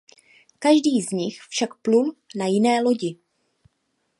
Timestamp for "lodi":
2.81-3.19